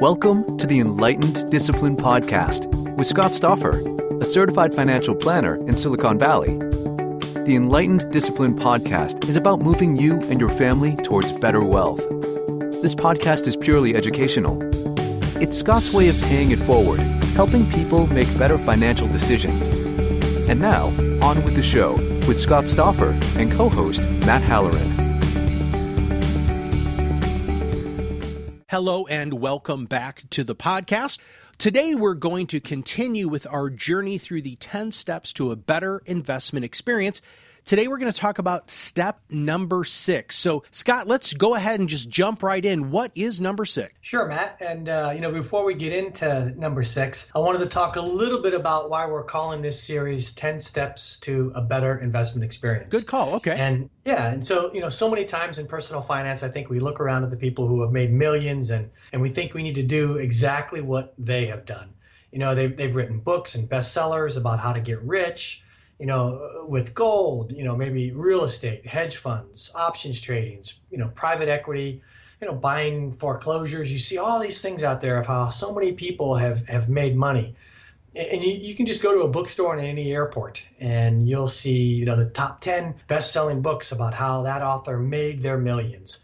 Welcome 0.00 0.58
to 0.58 0.66
the 0.66 0.78
Enlightened 0.78 1.50
Discipline 1.50 1.96
Podcast 1.96 2.66
with 2.98 3.06
Scott 3.06 3.30
Stoffer, 3.30 4.20
a 4.20 4.26
certified 4.26 4.74
financial 4.74 5.14
planner 5.14 5.56
in 5.66 5.74
Silicon 5.74 6.18
Valley. 6.18 6.58
The 7.46 7.54
Enlightened 7.56 8.12
Discipline 8.12 8.54
Podcast 8.54 9.26
is 9.26 9.36
about 9.36 9.60
moving 9.60 9.96
you 9.96 10.20
and 10.24 10.38
your 10.38 10.50
family 10.50 10.96
towards 10.96 11.32
better 11.32 11.64
wealth. 11.64 12.06
This 12.82 12.94
podcast 12.94 13.46
is 13.46 13.56
purely 13.56 13.96
educational. 13.96 14.58
It's 15.40 15.56
Scott's 15.56 15.94
way 15.94 16.08
of 16.08 16.20
paying 16.24 16.50
it 16.50 16.58
forward, 16.58 17.00
helping 17.34 17.66
people 17.70 18.06
make 18.08 18.28
better 18.38 18.58
financial 18.58 19.08
decisions. 19.08 19.68
And 20.48 20.60
now, 20.60 20.88
on 21.22 21.42
with 21.42 21.54
the 21.54 21.62
show 21.62 21.94
with 22.28 22.36
Scott 22.38 22.64
Stoffer 22.64 23.18
and 23.38 23.50
co 23.50 23.70
host 23.70 24.02
Matt 24.26 24.42
Halloran. 24.42 25.05
Hello 28.76 29.06
and 29.06 29.40
welcome 29.40 29.86
back 29.86 30.24
to 30.28 30.44
the 30.44 30.54
podcast. 30.54 31.16
Today, 31.56 31.94
we're 31.94 32.12
going 32.12 32.46
to 32.48 32.60
continue 32.60 33.26
with 33.26 33.46
our 33.50 33.70
journey 33.70 34.18
through 34.18 34.42
the 34.42 34.56
10 34.56 34.92
steps 34.92 35.32
to 35.32 35.50
a 35.50 35.56
better 35.56 36.02
investment 36.04 36.62
experience. 36.62 37.22
Today, 37.66 37.88
we're 37.88 37.98
going 37.98 38.12
to 38.12 38.16
talk 38.16 38.38
about 38.38 38.70
step 38.70 39.18
number 39.28 39.82
six. 39.82 40.36
So, 40.36 40.62
Scott, 40.70 41.08
let's 41.08 41.32
go 41.32 41.56
ahead 41.56 41.80
and 41.80 41.88
just 41.88 42.08
jump 42.08 42.44
right 42.44 42.64
in. 42.64 42.92
What 42.92 43.10
is 43.16 43.40
number 43.40 43.64
six? 43.64 43.92
Sure, 44.02 44.28
Matt. 44.28 44.58
And, 44.60 44.88
uh, 44.88 45.10
you 45.12 45.20
know, 45.20 45.32
before 45.32 45.64
we 45.64 45.74
get 45.74 45.92
into 45.92 46.54
number 46.56 46.84
six, 46.84 47.28
I 47.34 47.40
wanted 47.40 47.58
to 47.58 47.66
talk 47.66 47.96
a 47.96 48.00
little 48.00 48.40
bit 48.40 48.54
about 48.54 48.88
why 48.88 49.04
we're 49.06 49.24
calling 49.24 49.62
this 49.62 49.82
series 49.82 50.32
10 50.34 50.60
Steps 50.60 51.16
to 51.22 51.50
a 51.56 51.60
Better 51.60 51.98
Investment 51.98 52.44
Experience. 52.44 52.88
Good 52.88 53.08
call. 53.08 53.34
Okay. 53.34 53.56
And, 53.58 53.90
yeah. 54.04 54.30
And 54.30 54.46
so, 54.46 54.72
you 54.72 54.80
know, 54.80 54.88
so 54.88 55.10
many 55.10 55.24
times 55.24 55.58
in 55.58 55.66
personal 55.66 56.02
finance, 56.02 56.44
I 56.44 56.48
think 56.48 56.70
we 56.70 56.78
look 56.78 57.00
around 57.00 57.24
at 57.24 57.30
the 57.30 57.36
people 57.36 57.66
who 57.66 57.82
have 57.82 57.90
made 57.90 58.12
millions 58.12 58.70
and, 58.70 58.88
and 59.12 59.20
we 59.20 59.28
think 59.28 59.54
we 59.54 59.64
need 59.64 59.74
to 59.74 59.82
do 59.82 60.18
exactly 60.18 60.82
what 60.82 61.14
they 61.18 61.46
have 61.46 61.64
done. 61.64 61.92
You 62.30 62.38
know, 62.38 62.54
they've, 62.54 62.76
they've 62.76 62.94
written 62.94 63.18
books 63.18 63.56
and 63.56 63.68
bestsellers 63.68 64.36
about 64.36 64.60
how 64.60 64.72
to 64.72 64.80
get 64.80 65.02
rich 65.02 65.64
you 65.98 66.06
know, 66.06 66.64
with 66.68 66.94
gold, 66.94 67.52
you 67.52 67.64
know, 67.64 67.74
maybe 67.74 68.12
real 68.12 68.44
estate, 68.44 68.86
hedge 68.86 69.16
funds, 69.16 69.72
options 69.74 70.20
tradings, 70.20 70.74
you 70.90 70.98
know, 70.98 71.08
private 71.08 71.48
equity, 71.48 72.02
you 72.40 72.46
know, 72.46 72.54
buying 72.54 73.12
foreclosures. 73.12 73.90
You 73.90 73.98
see 73.98 74.18
all 74.18 74.38
these 74.38 74.60
things 74.60 74.84
out 74.84 75.00
there 75.00 75.18
of 75.18 75.26
how 75.26 75.48
so 75.48 75.72
many 75.72 75.92
people 75.92 76.36
have, 76.36 76.68
have 76.68 76.88
made 76.88 77.16
money. 77.16 77.56
And 78.14 78.42
you, 78.42 78.50
you 78.50 78.74
can 78.74 78.86
just 78.86 79.02
go 79.02 79.14
to 79.14 79.20
a 79.22 79.28
bookstore 79.28 79.76
in 79.76 79.84
any 79.84 80.12
airport 80.12 80.62
and 80.78 81.26
you'll 81.26 81.46
see, 81.46 81.94
you 81.94 82.04
know, 82.04 82.16
the 82.16 82.30
top 82.30 82.60
10 82.60 82.94
best 83.08 83.32
selling 83.32 83.62
books 83.62 83.92
about 83.92 84.14
how 84.14 84.42
that 84.42 84.62
author 84.62 84.98
made 84.98 85.42
their 85.42 85.58
millions. 85.58 86.20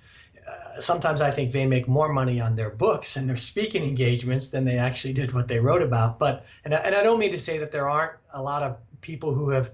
Uh, 0.47 0.81
sometimes 0.81 1.21
I 1.21 1.31
think 1.31 1.53
they 1.53 1.67
make 1.67 1.89
more 1.89 2.13
money 2.13 2.41
on 2.41 2.57
their 2.57 2.71
books 2.71 3.17
and 3.17 3.29
their 3.29 3.37
speaking 3.37 3.85
engagements 3.85 4.49
than 4.49 4.65
they 4.65 4.79
actually 4.79 5.13
did 5.13 5.33
what 5.33 5.49
they 5.49 5.61
wrote 5.61 5.83
about. 5.83 6.19
But, 6.19 6.47
and 6.65 6.75
I, 6.75 6.79
and 6.79 6.95
I 6.95 7.03
don't 7.03 7.19
mean 7.19 7.33
to 7.33 7.39
say 7.39 7.59
that 7.59 7.73
there 7.73 7.89
aren't 7.89 8.13
a 8.33 8.43
lot 8.43 8.63
of 8.63 8.77
people 9.03 9.35
who 9.35 9.51
have 9.51 9.71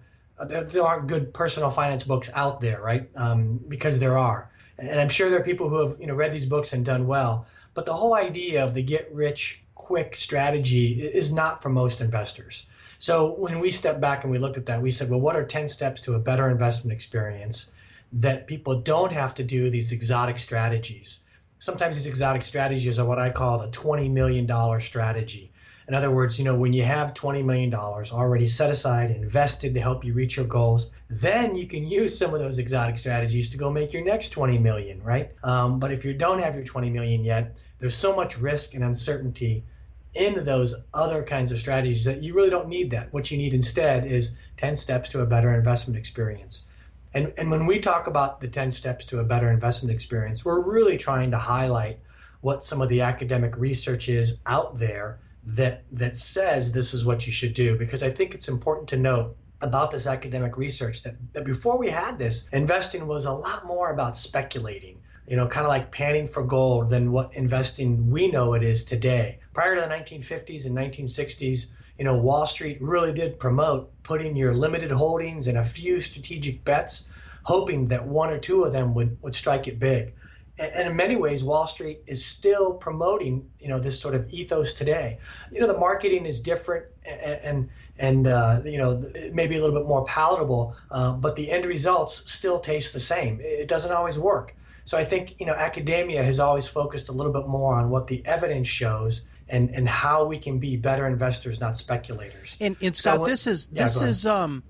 there 0.46 0.86
aren't 0.86 1.08
good 1.08 1.32
personal 1.32 1.70
finance 1.70 2.04
books 2.04 2.30
out 2.34 2.60
there, 2.60 2.80
right? 2.80 3.08
Um, 3.16 3.60
because 3.68 3.98
there 3.98 4.18
are, 4.18 4.50
and 4.78 5.00
I'm 5.00 5.08
sure 5.08 5.30
there 5.30 5.40
are 5.40 5.44
people 5.44 5.68
who 5.68 5.86
have 5.86 6.00
you 6.00 6.06
know 6.06 6.14
read 6.14 6.32
these 6.32 6.46
books 6.46 6.72
and 6.72 6.84
done 6.84 7.06
well. 7.06 7.46
But 7.74 7.86
the 7.86 7.94
whole 7.94 8.14
idea 8.14 8.64
of 8.64 8.74
the 8.74 8.82
get 8.82 9.12
rich 9.12 9.62
quick 9.74 10.16
strategy 10.16 11.00
is 11.00 11.32
not 11.32 11.62
for 11.62 11.70
most 11.70 12.00
investors. 12.00 12.66
So 12.98 13.34
when 13.34 13.60
we 13.60 13.70
stepped 13.70 14.00
back 14.00 14.24
and 14.24 14.32
we 14.32 14.38
looked 14.38 14.58
at 14.58 14.66
that, 14.66 14.82
we 14.82 14.90
said, 14.90 15.08
well, 15.08 15.20
what 15.20 15.36
are 15.36 15.44
10 15.44 15.68
steps 15.68 16.00
to 16.02 16.14
a 16.14 16.18
better 16.18 16.50
investment 16.50 16.92
experience 16.92 17.70
that 18.12 18.48
people 18.48 18.80
don't 18.80 19.12
have 19.12 19.34
to 19.34 19.44
do 19.44 19.70
these 19.70 19.92
exotic 19.92 20.38
strategies? 20.40 21.20
Sometimes 21.60 21.94
these 21.94 22.06
exotic 22.06 22.42
strategies 22.42 22.98
are 22.98 23.06
what 23.06 23.20
I 23.20 23.30
call 23.30 23.60
the 23.60 23.68
$20 23.68 24.10
million 24.10 24.80
strategy. 24.80 25.52
In 25.88 25.94
other 25.94 26.10
words, 26.10 26.38
you 26.38 26.44
know, 26.44 26.54
when 26.54 26.74
you 26.74 26.84
have 26.84 27.14
$20 27.14 27.42
million 27.42 27.74
already 27.74 28.46
set 28.46 28.70
aside, 28.70 29.10
invested 29.10 29.72
to 29.72 29.80
help 29.80 30.04
you 30.04 30.12
reach 30.12 30.36
your 30.36 30.44
goals, 30.44 30.90
then 31.08 31.56
you 31.56 31.66
can 31.66 31.88
use 31.88 32.16
some 32.16 32.34
of 32.34 32.40
those 32.40 32.58
exotic 32.58 32.98
strategies 32.98 33.48
to 33.50 33.56
go 33.56 33.70
make 33.70 33.94
your 33.94 34.04
next 34.04 34.28
20 34.28 34.58
million, 34.58 35.02
right? 35.02 35.30
Um, 35.42 35.78
but 35.78 35.90
if 35.90 36.04
you 36.04 36.12
don't 36.12 36.40
have 36.40 36.54
your 36.54 36.64
20 36.64 36.90
million 36.90 37.24
yet, 37.24 37.56
there's 37.78 37.96
so 37.96 38.14
much 38.14 38.36
risk 38.36 38.74
and 38.74 38.84
uncertainty 38.84 39.64
in 40.12 40.44
those 40.44 40.74
other 40.92 41.22
kinds 41.22 41.52
of 41.52 41.58
strategies 41.58 42.04
that 42.04 42.22
you 42.22 42.34
really 42.34 42.50
don't 42.50 42.68
need 42.68 42.90
that. 42.90 43.10
What 43.14 43.30
you 43.30 43.38
need 43.38 43.54
instead 43.54 44.04
is 44.04 44.36
10 44.58 44.76
steps 44.76 45.08
to 45.10 45.22
a 45.22 45.26
better 45.26 45.54
investment 45.54 45.96
experience. 45.96 46.66
And, 47.14 47.32
and 47.38 47.50
when 47.50 47.64
we 47.64 47.78
talk 47.78 48.08
about 48.08 48.40
the 48.40 48.48
10 48.48 48.72
steps 48.72 49.06
to 49.06 49.20
a 49.20 49.24
better 49.24 49.50
investment 49.50 49.94
experience, 49.94 50.44
we're 50.44 50.60
really 50.60 50.98
trying 50.98 51.30
to 51.30 51.38
highlight 51.38 51.98
what 52.42 52.62
some 52.62 52.82
of 52.82 52.90
the 52.90 53.00
academic 53.00 53.56
research 53.56 54.10
is 54.10 54.40
out 54.44 54.78
there 54.78 55.18
that 55.44 55.84
that 55.92 56.16
says 56.16 56.72
this 56.72 56.92
is 56.94 57.04
what 57.04 57.26
you 57.26 57.32
should 57.32 57.54
do 57.54 57.76
because 57.78 58.02
I 58.02 58.10
think 58.10 58.34
it's 58.34 58.48
important 58.48 58.88
to 58.88 58.96
note 58.96 59.36
about 59.60 59.90
this 59.90 60.06
academic 60.06 60.56
research 60.56 61.02
that, 61.02 61.14
that 61.32 61.44
before 61.44 61.78
we 61.78 61.88
had 61.88 62.18
this, 62.18 62.48
investing 62.52 63.06
was 63.06 63.24
a 63.24 63.32
lot 63.32 63.66
more 63.66 63.90
about 63.90 64.16
speculating, 64.16 65.00
you 65.26 65.36
know, 65.36 65.48
kind 65.48 65.66
of 65.66 65.68
like 65.68 65.90
panning 65.90 66.28
for 66.28 66.44
gold 66.44 66.88
than 66.90 67.10
what 67.10 67.34
investing 67.34 68.10
we 68.10 68.30
know 68.30 68.54
it 68.54 68.62
is 68.62 68.84
today. 68.84 69.40
Prior 69.52 69.74
to 69.74 69.80
the 69.80 69.88
1950s 69.88 70.66
and 70.66 70.76
1960s, 70.76 71.66
you 71.98 72.04
know, 72.04 72.16
Wall 72.16 72.46
Street 72.46 72.80
really 72.80 73.12
did 73.12 73.40
promote 73.40 73.90
putting 74.04 74.36
your 74.36 74.54
limited 74.54 74.92
holdings 74.92 75.48
in 75.48 75.56
a 75.56 75.64
few 75.64 76.00
strategic 76.00 76.62
bets, 76.64 77.08
hoping 77.42 77.88
that 77.88 78.06
one 78.06 78.30
or 78.30 78.38
two 78.38 78.62
of 78.62 78.72
them 78.72 78.94
would, 78.94 79.20
would 79.22 79.34
strike 79.34 79.66
it 79.66 79.80
big 79.80 80.14
and 80.58 80.88
in 80.88 80.96
many 80.96 81.16
ways 81.16 81.44
wall 81.44 81.66
street 81.66 82.00
is 82.06 82.24
still 82.24 82.72
promoting 82.72 83.48
you 83.60 83.68
know 83.68 83.78
this 83.78 84.00
sort 84.00 84.14
of 84.14 84.28
ethos 84.32 84.72
today. 84.72 85.18
You 85.52 85.60
know 85.60 85.66
the 85.66 85.78
marketing 85.78 86.26
is 86.26 86.40
different 86.40 86.86
and 87.06 87.40
and, 87.44 87.68
and 87.98 88.26
uh, 88.26 88.60
you 88.64 88.78
know 88.78 89.02
maybe 89.32 89.56
a 89.56 89.60
little 89.60 89.78
bit 89.78 89.86
more 89.86 90.04
palatable 90.04 90.76
uh, 90.90 91.12
but 91.12 91.36
the 91.36 91.50
end 91.50 91.66
results 91.66 92.30
still 92.30 92.58
taste 92.60 92.92
the 92.92 93.00
same. 93.00 93.40
It 93.40 93.68
doesn't 93.68 93.92
always 93.92 94.18
work. 94.18 94.54
So 94.84 94.96
i 94.96 95.04
think 95.04 95.38
you 95.38 95.46
know 95.46 95.54
academia 95.54 96.24
has 96.24 96.40
always 96.40 96.66
focused 96.66 97.08
a 97.08 97.12
little 97.12 97.32
bit 97.32 97.46
more 97.46 97.74
on 97.74 97.90
what 97.90 98.06
the 98.06 98.24
evidence 98.24 98.68
shows 98.68 99.26
and 99.48 99.70
and 99.70 99.88
how 99.88 100.24
we 100.24 100.38
can 100.38 100.58
be 100.58 100.76
better 100.76 101.06
investors 101.06 101.60
not 101.60 101.76
speculators. 101.76 102.56
And, 102.60 102.76
and 102.80 102.96
scott 102.96 103.20
so, 103.20 103.24
this 103.26 103.46
is 103.46 103.68
yeah, 103.72 103.84
this 103.84 104.00
is 104.00 104.26
um 104.26 104.62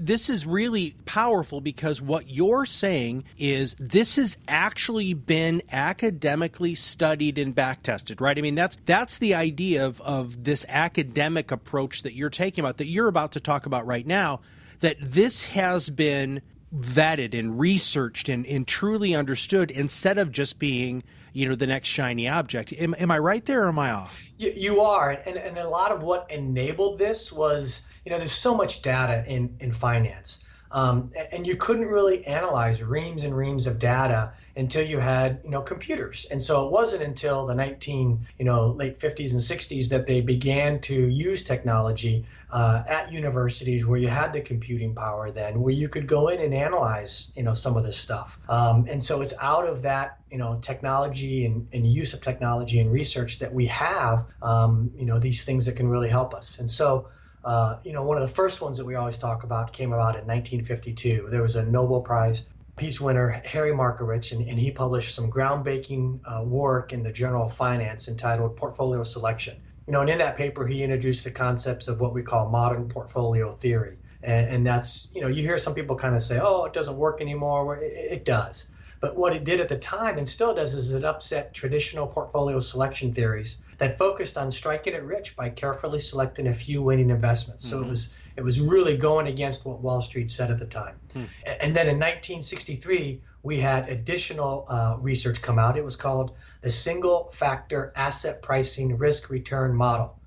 this 0.00 0.28
is 0.28 0.46
really 0.46 0.94
powerful 1.04 1.60
because 1.60 2.00
what 2.00 2.28
you're 2.28 2.66
saying 2.66 3.24
is 3.38 3.74
this 3.78 4.16
has 4.16 4.38
actually 4.48 5.14
been 5.14 5.62
academically 5.70 6.74
studied 6.74 7.38
and 7.38 7.54
back 7.54 7.82
tested, 7.82 8.20
right? 8.20 8.38
I 8.38 8.40
mean, 8.40 8.54
that's 8.54 8.76
that's 8.86 9.18
the 9.18 9.34
idea 9.34 9.86
of, 9.86 10.00
of 10.02 10.44
this 10.44 10.64
academic 10.68 11.50
approach 11.50 12.02
that 12.02 12.14
you're 12.14 12.30
taking 12.30 12.62
about, 12.62 12.78
that 12.78 12.86
you're 12.86 13.08
about 13.08 13.32
to 13.32 13.40
talk 13.40 13.66
about 13.66 13.86
right 13.86 14.06
now, 14.06 14.40
that 14.80 14.96
this 15.00 15.46
has 15.46 15.90
been 15.90 16.42
vetted 16.74 17.38
and 17.38 17.58
researched 17.58 18.28
and, 18.28 18.46
and 18.46 18.66
truly 18.66 19.14
understood 19.14 19.70
instead 19.70 20.18
of 20.18 20.32
just 20.32 20.58
being 20.58 21.02
you 21.32 21.48
know 21.48 21.54
the 21.54 21.66
next 21.66 21.88
shiny 21.88 22.26
object. 22.28 22.72
Am, 22.72 22.94
am 22.98 23.10
i 23.10 23.18
right 23.18 23.44
there 23.44 23.64
or 23.64 23.68
am 23.68 23.78
i 23.78 23.90
off? 23.90 24.24
You, 24.38 24.52
you 24.56 24.80
are. 24.80 25.10
And, 25.10 25.36
and 25.36 25.58
a 25.58 25.68
lot 25.68 25.92
of 25.92 26.02
what 26.02 26.30
enabled 26.30 26.98
this 26.98 27.30
was 27.30 27.84
you 28.06 28.12
know, 28.12 28.18
there's 28.18 28.32
so 28.32 28.56
much 28.56 28.82
data 28.82 29.24
in, 29.26 29.54
in 29.58 29.72
finance. 29.72 30.44
Um, 30.70 31.10
and 31.32 31.44
you 31.44 31.56
couldn't 31.56 31.86
really 31.86 32.24
analyze 32.24 32.82
reams 32.82 33.24
and 33.24 33.36
reams 33.36 33.66
of 33.66 33.80
data 33.80 34.32
until 34.56 34.84
you 34.84 34.98
had 34.98 35.40
you 35.44 35.50
know 35.50 35.62
computers. 35.62 36.26
And 36.30 36.40
so 36.40 36.66
it 36.66 36.72
wasn't 36.72 37.02
until 37.02 37.46
the 37.46 37.54
19 37.54 38.26
you 38.38 38.44
know 38.44 38.70
late 38.70 38.98
50s 38.98 39.32
and 39.32 39.40
60s 39.40 39.88
that 39.90 40.06
they 40.06 40.20
began 40.20 40.80
to 40.82 40.94
use 40.94 41.42
technology 41.42 42.26
uh, 42.50 42.82
at 42.88 43.12
universities 43.12 43.86
where 43.86 43.98
you 43.98 44.08
had 44.08 44.32
the 44.32 44.40
computing 44.40 44.94
power 44.94 45.30
then 45.30 45.60
where 45.60 45.74
you 45.74 45.88
could 45.88 46.06
go 46.06 46.28
in 46.28 46.40
and 46.40 46.54
analyze 46.54 47.32
you 47.36 47.42
know 47.42 47.54
some 47.54 47.76
of 47.76 47.84
this 47.84 47.98
stuff. 47.98 48.38
Um, 48.48 48.86
and 48.88 49.02
so 49.02 49.20
it's 49.20 49.34
out 49.40 49.66
of 49.66 49.82
that 49.82 50.18
you 50.30 50.38
know 50.38 50.58
technology 50.60 51.44
and, 51.44 51.68
and 51.72 51.86
use 51.86 52.14
of 52.14 52.20
technology 52.20 52.80
and 52.80 52.90
research 52.90 53.38
that 53.40 53.52
we 53.52 53.66
have 53.66 54.26
um, 54.42 54.90
you 54.96 55.06
know 55.06 55.18
these 55.18 55.44
things 55.44 55.66
that 55.66 55.76
can 55.76 55.88
really 55.88 56.08
help 56.08 56.34
us. 56.34 56.58
And 56.58 56.70
so 56.70 57.08
uh, 57.44 57.78
you 57.84 57.92
know, 57.92 58.02
one 58.02 58.16
of 58.16 58.28
the 58.28 58.34
first 58.34 58.60
ones 58.60 58.76
that 58.76 58.84
we 58.84 58.96
always 58.96 59.16
talk 59.16 59.44
about 59.44 59.72
came 59.72 59.92
about 59.92 60.16
in 60.16 60.26
1952. 60.26 61.28
There 61.30 61.42
was 61.42 61.54
a 61.54 61.64
Nobel 61.64 62.00
Prize 62.00 62.42
Peace 62.76 63.00
winner, 63.00 63.30
Harry 63.44 63.72
Markowitz, 63.74 64.32
and, 64.32 64.46
and 64.46 64.58
he 64.58 64.70
published 64.70 65.14
some 65.14 65.30
groundbreaking 65.30 66.20
uh, 66.26 66.42
work 66.44 66.92
in 66.92 67.02
the 67.02 67.12
Journal 67.12 67.46
of 67.46 67.54
Finance 67.54 68.08
entitled 68.08 68.56
Portfolio 68.56 69.02
Selection. 69.02 69.56
You 69.86 69.92
know, 69.92 70.02
and 70.02 70.10
in 70.10 70.18
that 70.18 70.36
paper, 70.36 70.66
he 70.66 70.82
introduced 70.82 71.24
the 71.24 71.30
concepts 71.30 71.88
of 71.88 72.00
what 72.00 72.12
we 72.12 72.22
call 72.22 72.50
modern 72.50 72.88
portfolio 72.88 73.52
theory. 73.52 73.96
And, 74.22 74.50
and 74.50 74.66
that's, 74.66 75.08
you 75.14 75.22
know, 75.22 75.28
you 75.28 75.42
hear 75.42 75.56
some 75.58 75.74
people 75.74 75.96
kind 75.96 76.14
of 76.14 76.22
say, 76.22 76.38
oh, 76.38 76.64
it 76.64 76.72
doesn't 76.72 76.96
work 76.96 77.20
anymore. 77.20 77.76
It, 77.76 77.92
it 78.12 78.24
does. 78.24 78.68
But 79.00 79.16
what 79.16 79.34
it 79.34 79.44
did 79.44 79.60
at 79.60 79.68
the 79.68 79.78
time 79.78 80.18
and 80.18 80.28
still 80.28 80.54
does 80.54 80.74
is 80.74 80.92
it 80.92 81.04
upset 81.04 81.54
traditional 81.54 82.06
portfolio 82.06 82.58
selection 82.60 83.14
theories 83.14 83.62
that 83.78 83.98
focused 83.98 84.36
on 84.36 84.50
striking 84.50 84.94
it 84.94 85.02
rich 85.02 85.36
by 85.36 85.50
carefully 85.50 85.98
selecting 85.98 86.48
a 86.48 86.54
few 86.54 86.82
winning 86.82 87.10
investments. 87.10 87.68
So 87.68 87.76
mm-hmm. 87.76 87.86
it 87.86 87.88
was 87.88 88.12
it 88.36 88.44
was 88.44 88.60
really 88.60 88.96
going 88.96 89.26
against 89.26 89.64
what 89.64 89.80
Wall 89.80 90.00
Street 90.00 90.30
said 90.30 90.50
at 90.50 90.58
the 90.58 90.66
time. 90.66 90.96
Hmm. 91.12 91.24
And 91.60 91.74
then 91.74 91.88
in 91.88 91.96
1963, 91.96 93.20
we 93.42 93.58
had 93.58 93.88
additional 93.88 94.66
uh, 94.68 94.96
research 95.00 95.40
come 95.40 95.58
out. 95.58 95.78
It 95.78 95.84
was 95.84 95.96
called 95.96 96.32
the 96.60 96.70
Single 96.70 97.30
Factor 97.32 97.92
Asset 97.96 98.42
Pricing 98.42 98.98
Risk 98.98 99.30
Return 99.30 99.74
Model. 99.74 100.18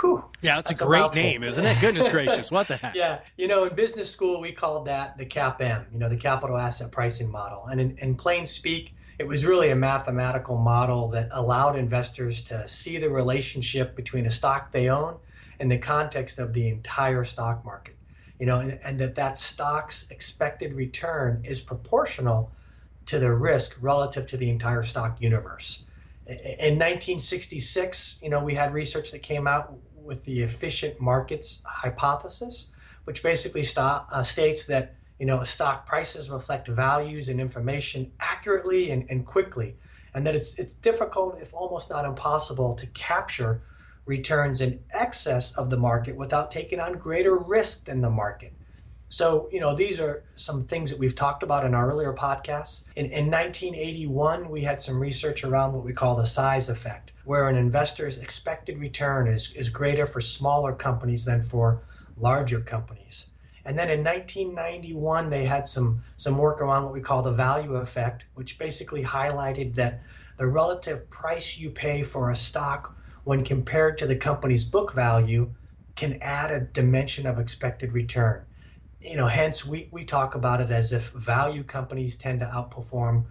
Whew, 0.00 0.24
yeah, 0.42 0.56
that's, 0.56 0.70
that's 0.70 0.82
a 0.82 0.86
great 0.86 1.12
a 1.12 1.14
name, 1.14 1.42
isn't 1.42 1.64
it? 1.64 1.80
Goodness 1.80 2.08
gracious, 2.10 2.52
what 2.52 2.68
the 2.68 2.76
heck? 2.76 2.94
Yeah, 2.94 3.18
you 3.36 3.48
know, 3.48 3.64
in 3.64 3.74
business 3.74 4.08
school 4.08 4.40
we 4.40 4.52
called 4.52 4.86
that 4.86 5.18
the 5.18 5.26
CAPM, 5.26 5.92
you 5.92 5.98
know, 5.98 6.08
the 6.08 6.16
Capital 6.16 6.56
Asset 6.56 6.92
Pricing 6.92 7.30
Model, 7.30 7.64
and 7.66 7.80
in, 7.80 7.98
in 7.98 8.14
plain 8.14 8.46
speak, 8.46 8.94
it 9.18 9.26
was 9.26 9.44
really 9.44 9.70
a 9.70 9.76
mathematical 9.76 10.56
model 10.56 11.08
that 11.08 11.30
allowed 11.32 11.76
investors 11.76 12.42
to 12.42 12.68
see 12.68 12.98
the 12.98 13.10
relationship 13.10 13.96
between 13.96 14.26
a 14.26 14.30
stock 14.30 14.70
they 14.70 14.88
own 14.88 15.16
in 15.60 15.68
the 15.68 15.78
context 15.78 16.38
of 16.38 16.52
the 16.52 16.68
entire 16.68 17.24
stock 17.24 17.64
market 17.64 17.96
you 18.38 18.46
know 18.46 18.60
and, 18.60 18.78
and 18.84 19.00
that 19.00 19.14
that 19.14 19.38
stock's 19.38 20.10
expected 20.10 20.74
return 20.74 21.42
is 21.44 21.60
proportional 21.60 22.52
to 23.06 23.18
the 23.18 23.32
risk 23.32 23.76
relative 23.80 24.26
to 24.26 24.36
the 24.36 24.50
entire 24.50 24.82
stock 24.82 25.20
universe. 25.20 25.84
In 26.26 26.74
1966 26.74 28.18
you 28.22 28.30
know 28.30 28.44
we 28.44 28.54
had 28.54 28.72
research 28.72 29.10
that 29.12 29.22
came 29.22 29.46
out 29.46 29.72
with 29.94 30.24
the 30.24 30.42
efficient 30.42 31.00
markets 31.00 31.62
hypothesis 31.64 32.72
which 33.04 33.22
basically 33.22 33.62
stop, 33.62 34.08
uh, 34.12 34.22
states 34.22 34.66
that 34.66 34.98
you 35.18 35.26
know, 35.26 35.42
stock 35.42 35.84
prices 35.86 36.30
reflect 36.30 36.68
values 36.68 37.28
and 37.28 37.40
information 37.40 38.12
accurately 38.20 38.90
and, 38.90 39.04
and 39.10 39.26
quickly, 39.26 39.76
and 40.14 40.26
that 40.26 40.34
it's 40.34 40.58
it's 40.58 40.74
difficult, 40.74 41.40
if 41.40 41.52
almost 41.52 41.90
not 41.90 42.04
impossible, 42.04 42.74
to 42.74 42.86
capture 42.88 43.62
returns 44.08 44.62
in 44.62 44.80
excess 44.90 45.52
of 45.52 45.68
the 45.68 45.76
market 45.76 46.16
without 46.16 46.50
taking 46.50 46.80
on 46.80 46.94
greater 46.94 47.36
risk 47.36 47.84
than 47.84 48.00
the 48.00 48.10
market. 48.10 48.54
So, 49.10 49.48
you 49.52 49.60
know, 49.60 49.74
these 49.74 50.00
are 50.00 50.24
some 50.36 50.62
things 50.62 50.90
that 50.90 50.98
we've 50.98 51.14
talked 51.14 51.42
about 51.42 51.64
in 51.64 51.74
our 51.74 51.90
earlier 51.90 52.14
podcasts. 52.14 52.84
In, 52.96 53.06
in 53.06 53.30
1981, 53.30 54.50
we 54.50 54.62
had 54.62 54.80
some 54.80 54.98
research 54.98 55.44
around 55.44 55.74
what 55.74 55.84
we 55.84 55.92
call 55.92 56.16
the 56.16 56.26
size 56.26 56.70
effect, 56.70 57.12
where 57.24 57.48
an 57.48 57.56
investor's 57.56 58.18
expected 58.18 58.78
return 58.78 59.28
is, 59.28 59.52
is 59.52 59.68
greater 59.68 60.06
for 60.06 60.20
smaller 60.20 60.72
companies 60.72 61.24
than 61.24 61.42
for 61.42 61.82
larger 62.16 62.60
companies. 62.60 63.26
And 63.64 63.78
then 63.78 63.90
in 63.90 64.02
1991, 64.02 65.28
they 65.28 65.44
had 65.44 65.68
some, 65.68 66.02
some 66.16 66.38
work 66.38 66.62
around 66.62 66.84
what 66.84 66.94
we 66.94 67.02
call 67.02 67.22
the 67.22 67.32
value 67.32 67.76
effect, 67.76 68.24
which 68.34 68.58
basically 68.58 69.04
highlighted 69.04 69.74
that 69.74 70.00
the 70.38 70.46
relative 70.46 71.10
price 71.10 71.58
you 71.58 71.70
pay 71.70 72.02
for 72.02 72.30
a 72.30 72.36
stock 72.36 72.94
when 73.28 73.44
compared 73.44 73.98
to 73.98 74.06
the 74.06 74.16
company's 74.16 74.64
book 74.64 74.94
value 74.94 75.52
can 75.96 76.16
add 76.22 76.50
a 76.50 76.60
dimension 76.60 77.26
of 77.26 77.38
expected 77.38 77.92
return. 77.92 78.42
You 79.02 79.18
know, 79.18 79.26
hence 79.26 79.66
we, 79.66 79.90
we 79.92 80.06
talk 80.06 80.34
about 80.34 80.62
it 80.62 80.70
as 80.70 80.94
if 80.94 81.10
value 81.10 81.62
companies 81.62 82.16
tend 82.16 82.40
to 82.40 82.46
outperform 82.46 83.26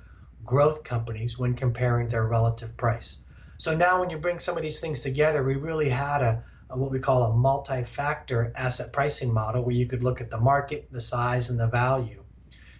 growth 0.45 0.83
companies 0.83 1.39
when 1.39 1.55
comparing 1.55 2.09
their 2.09 2.27
relative 2.27 2.77
price. 2.77 3.17
So 3.57 3.75
now 3.75 3.99
when 3.99 4.11
you 4.11 4.19
bring 4.19 4.37
some 4.37 4.55
of 4.55 4.61
these 4.61 4.79
things 4.79 5.01
together, 5.01 5.43
we 5.43 5.55
really 5.55 5.89
had 5.89 6.21
a, 6.21 6.43
what 6.69 6.91
we 6.91 6.99
call 6.99 7.23
a 7.23 7.35
multi-factor 7.35 8.53
asset 8.55 8.93
pricing 8.93 9.33
model 9.33 9.63
where 9.63 9.73
you 9.73 9.87
could 9.87 10.03
look 10.03 10.21
at 10.21 10.29
the 10.29 10.39
market, 10.39 10.89
the 10.91 11.01
size, 11.01 11.49
and 11.49 11.59
the 11.59 11.65
value. 11.65 12.23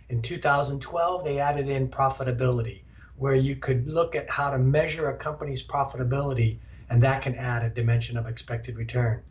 In 0.09 0.21
2012, 0.21 1.25
they 1.25 1.39
added 1.39 1.67
in 1.67 1.87
profitability, 1.87 2.83
where 3.15 3.33
you 3.33 3.55
could 3.55 3.91
look 3.91 4.15
at 4.15 4.29
how 4.29 4.51
to 4.51 4.59
measure 4.59 5.09
a 5.09 5.17
company's 5.17 5.65
profitability, 5.65 6.59
and 6.89 7.03
that 7.03 7.21
can 7.21 7.35
add 7.35 7.63
a 7.63 7.69
dimension 7.69 8.17
of 8.17 8.27
expected 8.27 8.77
return. 8.77 9.21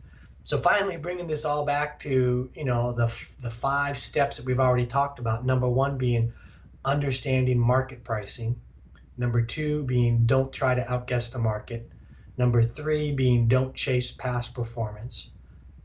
So 0.43 0.57
finally, 0.57 0.97
bringing 0.97 1.27
this 1.27 1.45
all 1.45 1.65
back 1.65 1.99
to 1.99 2.49
you 2.53 2.65
know 2.65 2.93
the 2.93 3.13
the 3.41 3.51
five 3.51 3.97
steps 3.97 4.37
that 4.37 4.45
we've 4.45 4.59
already 4.59 4.85
talked 4.85 5.19
about. 5.19 5.45
Number 5.45 5.67
one 5.67 5.97
being 5.97 6.33
understanding 6.85 7.59
market 7.59 8.03
pricing. 8.03 8.61
Number 9.17 9.41
two 9.41 9.83
being 9.83 10.25
don't 10.25 10.53
try 10.53 10.75
to 10.75 10.91
outguess 10.91 11.29
the 11.31 11.39
market. 11.39 11.91
Number 12.37 12.61
three 12.61 13.11
being 13.11 13.47
don't 13.47 13.73
chase 13.73 14.11
past 14.11 14.53
performance. 14.53 15.31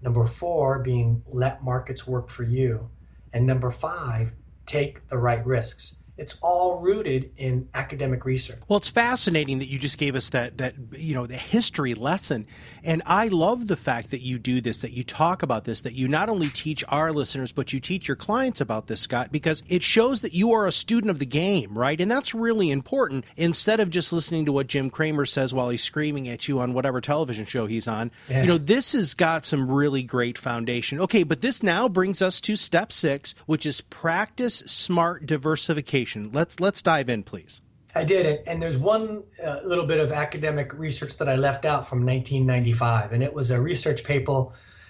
Number 0.03 0.27
four 0.27 0.81
being 0.81 1.23
let 1.27 1.65
markets 1.65 2.07
work 2.07 2.29
for 2.29 2.43
you. 2.43 2.91
And 3.33 3.47
number 3.47 3.71
five, 3.71 4.33
take 4.67 5.09
the 5.09 5.19
right 5.19 5.45
risks 5.47 6.02
it's 6.19 6.39
all 6.43 6.79
rooted 6.79 7.31
in 7.37 7.69
academic 7.73 8.27
research. 8.27 8.61
Well, 8.69 8.77
it's 8.77 8.89
fascinating 8.89 9.61
that 9.61 9.69
you 9.69 9.79
just 9.79 9.97
gave 9.97 10.15
us 10.15 10.29
that 10.31 10.59
that 10.59 10.75
you 10.93 11.15
know 11.15 11.27
the 11.27 11.37
history 11.37 11.95
lesson, 11.95 12.47
and 12.85 13.03
I 13.07 13.29
love 13.29 13.67
the 13.67 13.77
fact 13.77 14.11
that 14.11 14.21
you 14.21 14.39
do 14.39 14.61
this, 14.61 14.81
that 14.81 14.93
you 14.93 15.05
talk 15.05 15.43
about 15.43 15.65
this, 15.65 15.81
that 15.81 15.95
you 15.95 16.09
not 16.09 16.29
only 16.29 16.51
teach 16.51 16.85
our 16.89 17.13
listeners 17.13 17.53
but 17.53 17.73
you 17.73 17.81
teach 17.81 18.09
your 18.09 18.17
clients 18.17 18.61
about 18.61 18.89
this, 18.89 19.01
Scott, 19.01 19.33
because 19.33 19.63
it 19.69 19.83
shows 19.83 20.21
that 20.21 20.35
you 20.35 20.53
are 20.53 20.67
a 20.67 20.73
student 20.73 21.11
of 21.11 21.19
the 21.19 21.27
game, 21.27 21.77
right? 21.77 21.99
And 21.99 22.11
that's 22.11 22.35
really 22.35 22.71
important. 22.71 23.25
Instead 23.39 23.81
of 23.81 23.89
just 23.89 24.13
listening 24.13 24.45
to 24.45 24.53
what 24.53 24.67
Jim 24.67 24.91
Cramer 24.91 25.25
says 25.25 25.55
while 25.55 25.71
he's 25.71 25.83
screaming 25.83 26.29
at 26.29 26.47
you 26.47 26.61
on 26.61 26.75
whatever 26.75 27.01
television 27.01 27.47
show 27.47 27.67
he's 27.67 27.89
on, 27.89 28.11
yeah. 28.29 28.43
you 28.43 28.49
know, 28.49 28.59
this 28.59 28.93
has 28.93 29.15
got 29.15 29.47
some 29.47 29.71
really 29.71 30.03
great 30.03 30.37
foundation. 30.37 31.01
Okay, 31.01 31.23
but 31.23 31.41
this 31.41 31.63
now 31.63 31.89
brings 31.89 32.21
us 32.21 32.39
to 32.43 32.55
step 32.55 32.93
six, 32.93 33.35
which 33.47 33.65
is 33.65 33.81
practice 33.81 34.57
smart 34.67 35.25
diversification 35.25 36.02
Let's 36.33 36.61
let's 36.61 36.83
dive 36.83 37.09
in, 37.09 37.23
please. 37.23 37.61
I 37.95 38.05
did, 38.05 38.41
and 38.47 38.61
there's 38.61 38.79
one 38.79 39.23
uh, 39.43 39.61
little 39.65 39.87
bit 39.87 40.01
of 40.01 40.13
academic 40.13 40.73
research 40.73 41.19
that 41.19 41.29
I 41.29 41.37
left 41.37 41.67
out 41.67 41.89
from 41.89 42.07
1995, 42.07 43.13
and 43.13 43.23
it 43.23 43.35
was 43.35 43.51
a 43.51 43.61
research 43.61 44.03
paper 44.03 44.47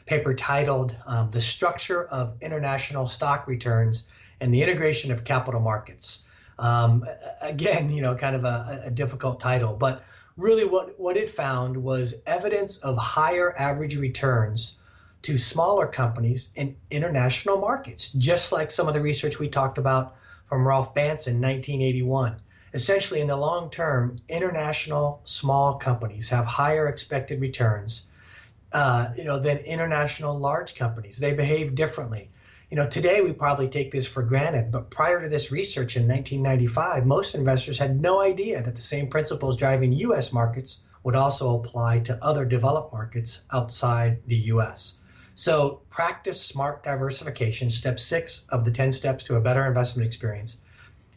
paper 0.07 0.35
titled 0.35 0.97
um, 1.07 1.31
"The 1.31 1.43
Structure 1.43 2.05
of 2.05 2.37
International 2.41 3.09
Stock 3.09 3.47
Returns 3.47 4.07
and 4.41 4.55
the 4.55 4.63
Integration 4.63 5.13
of 5.13 5.25
Capital 5.25 5.61
Markets." 5.61 6.23
Um, 6.59 7.05
again, 7.41 7.91
you 7.91 8.03
know, 8.03 8.15
kind 8.15 8.37
of 8.37 8.45
a, 8.45 8.85
a 8.87 8.91
difficult 8.91 9.41
title, 9.41 9.75
but 9.75 10.05
really 10.37 10.65
what, 10.65 10.99
what 10.99 11.17
it 11.17 11.31
found 11.31 11.77
was 11.77 12.15
evidence 12.27 12.79
of 12.79 12.97
higher 12.97 13.55
average 13.59 13.97
returns 13.97 14.77
to 15.23 15.39
smaller 15.39 15.87
companies 15.87 16.53
in 16.57 16.77
international 16.91 17.59
markets, 17.59 18.11
just 18.11 18.53
like 18.53 18.71
some 18.71 18.89
of 18.89 18.95
the 18.95 19.01
research 19.01 19.39
we 19.39 19.49
talked 19.49 19.79
about 19.79 20.17
from 20.53 20.69
Rolf 20.69 20.95
Banz 20.95 21.29
in 21.29 21.41
1981. 21.41 22.37
Essentially, 22.75 23.23
in 23.23 23.27
the 23.27 23.39
long 23.39 23.71
term, 23.71 24.19
international 24.29 25.23
small 25.25 25.77
companies 25.77 26.29
have 26.29 26.45
higher 26.45 26.89
expected 26.89 27.41
returns, 27.41 28.05
uh, 28.75 29.09
you 29.17 29.25
know, 29.25 29.39
than 29.39 29.57
international 29.57 30.39
large 30.39 30.75
companies. 30.75 31.17
They 31.17 31.33
behave 31.33 31.75
differently. 31.75 32.29
You 32.69 32.77
know, 32.77 32.87
today 32.87 33.23
we 33.23 33.33
probably 33.33 33.67
take 33.67 33.93
this 33.93 34.07
for 34.07 34.23
granted, 34.23 34.71
but 34.71 34.91
prior 34.91 35.23
to 35.23 35.29
this 35.31 35.51
research 35.51 35.97
in 35.97 36.07
1995, 36.07 37.07
most 37.07 37.35
investors 37.35 37.79
had 37.79 37.99
no 37.99 38.21
idea 38.21 38.63
that 38.63 38.77
the 38.77 38.83
same 38.83 39.09
principles 39.09 39.57
driving 39.57 39.95
U.S. 39.95 40.35
markets 40.35 40.83
would 41.03 41.17
also 41.17 41.59
apply 41.59 42.01
to 42.01 42.23
other 42.23 42.45
developed 42.45 42.93
markets 42.93 43.47
outside 43.53 44.19
the 44.27 44.37
U.S. 44.53 44.99
So 45.35 45.81
practice 45.91 46.41
smart 46.41 46.85
diversification. 46.85 47.71
Step 47.71 47.99
six 47.99 48.47
of 48.51 48.65
the 48.65 48.71
10 48.71 48.93
steps 48.93 49.25
to 49.25 49.37
a 49.37 49.41
better 49.41 49.67
investment 49.67 50.07
experience 50.07 50.59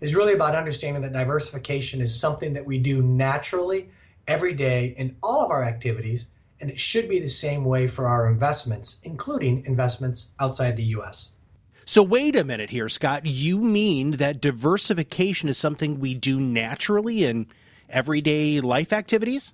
is 0.01 0.15
really 0.15 0.33
about 0.33 0.55
understanding 0.55 1.01
that 1.01 1.13
diversification 1.13 2.01
is 2.01 2.17
something 2.17 2.53
that 2.53 2.65
we 2.65 2.77
do 2.77 3.01
naturally 3.01 3.89
every 4.27 4.53
day 4.53 4.93
in 4.97 5.15
all 5.23 5.43
of 5.43 5.51
our 5.51 5.63
activities, 5.63 6.27
and 6.59 6.69
it 6.69 6.79
should 6.79 7.07
be 7.07 7.19
the 7.19 7.29
same 7.29 7.65
way 7.65 7.87
for 7.87 8.07
our 8.07 8.29
investments, 8.29 8.97
including 9.03 9.63
investments 9.65 10.31
outside 10.39 10.75
the 10.75 10.83
U.S. 10.83 11.33
So, 11.85 12.01
wait 12.01 12.35
a 12.35 12.43
minute 12.43 12.71
here, 12.71 12.89
Scott. 12.89 13.25
You 13.25 13.59
mean 13.59 14.11
that 14.11 14.41
diversification 14.41 15.49
is 15.49 15.57
something 15.57 15.99
we 15.99 16.15
do 16.15 16.39
naturally 16.39 17.25
in 17.25 17.47
everyday 17.89 18.59
life 18.59 18.91
activities? 18.91 19.53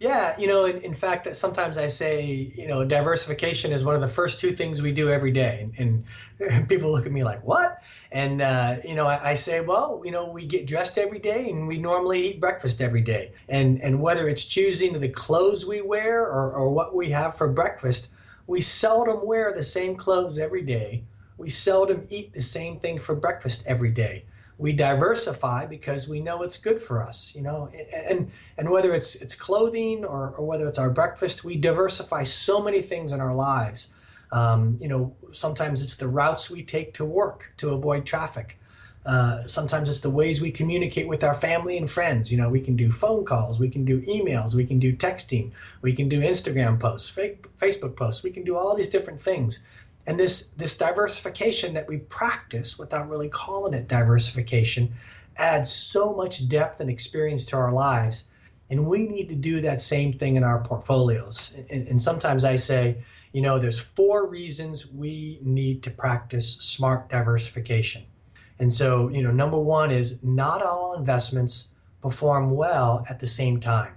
Yeah, 0.00 0.36
you 0.38 0.48
know, 0.48 0.64
in, 0.64 0.78
in, 0.78 0.94
fact, 0.94 1.34
sometimes 1.36 1.78
I 1.78 1.86
say, 1.86 2.24
you 2.24 2.66
know, 2.66 2.84
diversification 2.84 3.72
is 3.72 3.84
one 3.84 3.94
of 3.94 4.00
the 4.00 4.08
first 4.08 4.40
two 4.40 4.54
things 4.54 4.82
we 4.82 4.92
do 4.92 5.08
every 5.08 5.30
day. 5.30 5.70
And, 5.78 6.04
and 6.38 6.68
people 6.68 6.90
look 6.90 7.06
at 7.06 7.12
me 7.12 7.22
like, 7.22 7.44
what? 7.44 7.80
And, 8.10 8.42
uh, 8.42 8.76
you 8.84 8.96
know, 8.96 9.06
I, 9.06 9.30
I, 9.30 9.34
say, 9.34 9.60
well, 9.60 10.02
you 10.04 10.10
know, 10.10 10.26
we 10.26 10.46
get 10.46 10.66
dressed 10.66 10.98
every 10.98 11.20
day 11.20 11.48
and 11.48 11.68
we 11.68 11.78
normally 11.78 12.28
eat 12.28 12.40
breakfast 12.40 12.80
every 12.80 13.02
day. 13.02 13.32
And, 13.48 13.80
and 13.80 14.00
whether 14.00 14.28
it's 14.28 14.44
choosing 14.44 14.98
the 14.98 15.08
clothes 15.08 15.64
we 15.64 15.80
wear 15.80 16.22
or, 16.22 16.52
or 16.52 16.70
what 16.70 16.94
we 16.94 17.10
have 17.10 17.38
for 17.38 17.48
breakfast, 17.48 18.08
we 18.48 18.60
seldom 18.60 19.24
wear 19.24 19.52
the 19.52 19.62
same 19.62 19.96
clothes 19.96 20.38
every 20.38 20.62
day. 20.62 21.04
We 21.38 21.50
seldom 21.50 22.02
eat 22.10 22.32
the 22.32 22.42
same 22.42 22.80
thing 22.80 22.98
for 22.98 23.14
breakfast 23.14 23.64
every 23.66 23.90
day 23.90 24.24
we 24.56 24.72
diversify 24.72 25.66
because 25.66 26.06
we 26.08 26.20
know 26.20 26.42
it's 26.42 26.58
good 26.58 26.80
for 26.82 27.02
us 27.02 27.34
you 27.34 27.42
know 27.42 27.68
and 28.08 28.30
and 28.56 28.70
whether 28.70 28.92
it's 28.94 29.14
it's 29.16 29.34
clothing 29.34 30.04
or, 30.04 30.34
or 30.36 30.46
whether 30.46 30.66
it's 30.66 30.78
our 30.78 30.90
breakfast 30.90 31.44
we 31.44 31.56
diversify 31.56 32.22
so 32.22 32.60
many 32.60 32.82
things 32.82 33.12
in 33.12 33.20
our 33.20 33.34
lives. 33.34 33.94
Um, 34.32 34.78
you 34.80 34.88
know 34.88 35.14
sometimes 35.32 35.82
it's 35.82 35.96
the 35.96 36.08
routes 36.08 36.50
we 36.50 36.62
take 36.62 36.94
to 36.94 37.04
work 37.04 37.52
to 37.58 37.70
avoid 37.70 38.06
traffic. 38.06 38.58
Uh, 39.06 39.44
sometimes 39.44 39.90
it's 39.90 40.00
the 40.00 40.08
ways 40.10 40.40
we 40.40 40.50
communicate 40.50 41.06
with 41.06 41.24
our 41.24 41.34
family 41.34 41.76
and 41.76 41.90
friends. 41.90 42.32
You 42.32 42.38
know 42.38 42.48
we 42.48 42.60
can 42.60 42.76
do 42.76 42.90
phone 42.90 43.24
calls 43.24 43.58
we 43.58 43.68
can 43.68 43.84
do 43.84 44.00
emails 44.02 44.54
we 44.54 44.64
can 44.64 44.78
do 44.78 44.94
texting 44.94 45.52
we 45.82 45.92
can 45.92 46.08
do 46.08 46.20
instagram 46.20 46.80
posts 46.80 47.14
facebook 47.14 47.96
posts 47.96 48.22
we 48.22 48.30
can 48.30 48.44
do 48.44 48.56
all 48.56 48.74
these 48.74 48.88
different 48.88 49.20
things 49.20 49.66
And 50.06 50.20
this, 50.20 50.48
this 50.56 50.76
diversification 50.76 51.74
that 51.74 51.88
we 51.88 51.98
practice 51.98 52.78
without 52.78 53.08
really 53.08 53.28
calling 53.28 53.74
it 53.74 53.88
diversification 53.88 54.92
adds 55.36 55.72
so 55.72 56.14
much 56.14 56.48
depth 56.48 56.80
and 56.80 56.90
experience 56.90 57.44
to 57.46 57.56
our 57.56 57.72
lives. 57.72 58.24
And 58.70 58.86
we 58.86 59.06
need 59.08 59.28
to 59.30 59.34
do 59.34 59.60
that 59.62 59.80
same 59.80 60.12
thing 60.12 60.36
in 60.36 60.44
our 60.44 60.62
portfolios. 60.62 61.52
And, 61.70 61.88
and 61.88 62.02
sometimes 62.02 62.44
I 62.44 62.56
say, 62.56 63.02
you 63.32 63.42
know, 63.42 63.58
there's 63.58 63.80
four 63.80 64.28
reasons 64.28 64.86
we 64.86 65.38
need 65.42 65.82
to 65.84 65.90
practice 65.90 66.56
smart 66.56 67.08
diversification. 67.08 68.04
And 68.58 68.72
so, 68.72 69.08
you 69.08 69.22
know, 69.22 69.32
number 69.32 69.58
one 69.58 69.90
is 69.90 70.22
not 70.22 70.62
all 70.62 70.94
investments 70.94 71.68
perform 72.00 72.52
well 72.52 73.04
at 73.08 73.18
the 73.18 73.26
same 73.26 73.58
time. 73.58 73.94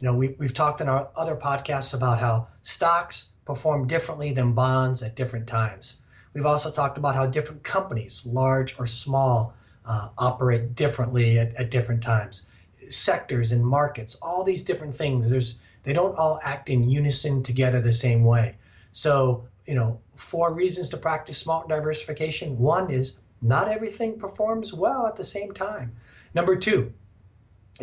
You 0.00 0.06
know, 0.06 0.14
we, 0.14 0.36
we've 0.38 0.54
talked 0.54 0.80
in 0.80 0.88
our 0.88 1.08
other 1.16 1.36
podcasts 1.36 1.94
about 1.94 2.20
how 2.20 2.48
stocks 2.62 3.30
perform 3.46 3.86
differently 3.86 4.32
than 4.32 4.52
bonds 4.52 5.02
at 5.02 5.16
different 5.16 5.46
times. 5.46 5.96
We've 6.34 6.44
also 6.44 6.70
talked 6.70 6.98
about 6.98 7.14
how 7.14 7.26
different 7.26 7.62
companies, 7.62 8.26
large 8.26 8.78
or 8.78 8.86
small, 8.86 9.54
uh, 9.86 10.10
operate 10.18 10.74
differently 10.74 11.38
at, 11.38 11.54
at 11.54 11.70
different 11.70 12.02
times. 12.02 12.46
Sectors 12.90 13.52
and 13.52 13.64
markets, 13.64 14.16
all 14.20 14.44
these 14.44 14.62
different 14.62 14.94
things, 14.94 15.30
there's 15.30 15.58
they 15.84 15.92
don't 15.92 16.16
all 16.16 16.40
act 16.42 16.68
in 16.68 16.90
unison 16.90 17.44
together 17.44 17.80
the 17.80 17.92
same 17.92 18.24
way. 18.24 18.56
So, 18.90 19.46
you 19.66 19.76
know, 19.76 20.00
four 20.16 20.52
reasons 20.52 20.88
to 20.88 20.96
practice 20.96 21.38
smart 21.38 21.68
diversification. 21.68 22.58
One 22.58 22.90
is 22.90 23.20
not 23.40 23.68
everything 23.68 24.18
performs 24.18 24.72
well 24.72 25.06
at 25.06 25.14
the 25.14 25.24
same 25.24 25.52
time. 25.52 25.94
Number 26.34 26.56
two, 26.56 26.92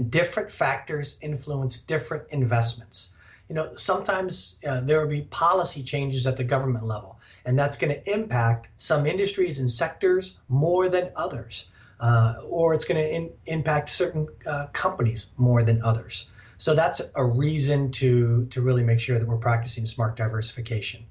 different 0.09 0.51
factors 0.51 1.17
influence 1.21 1.79
different 1.79 2.29
investments. 2.31 3.11
You 3.49 3.55
know, 3.55 3.75
sometimes 3.75 4.59
uh, 4.67 4.81
there 4.81 5.01
will 5.01 5.09
be 5.09 5.21
policy 5.23 5.83
changes 5.83 6.25
at 6.27 6.37
the 6.37 6.43
government 6.43 6.85
level, 6.85 7.19
and 7.45 7.59
that's 7.59 7.77
going 7.77 7.93
to 7.93 8.11
impact 8.11 8.69
some 8.77 9.05
industries 9.05 9.59
and 9.59 9.69
sectors 9.69 10.39
more 10.47 10.89
than 10.89 11.11
others, 11.15 11.67
uh, 11.99 12.35
or 12.47 12.73
it's 12.73 12.85
going 12.85 13.01
to 13.01 13.31
impact 13.45 13.89
certain 13.89 14.27
uh, 14.45 14.67
companies 14.67 15.27
more 15.37 15.63
than 15.63 15.81
others. 15.81 16.27
So 16.57 16.73
that's 16.73 17.01
a 17.15 17.25
reason 17.25 17.91
to 17.91 18.45
to 18.51 18.61
really 18.61 18.85
make 18.85 19.01
sure 19.01 19.19
that 19.19 19.27
we're 19.27 19.37
practicing 19.37 19.85
smart 19.85 20.15
diversification. 20.15 21.05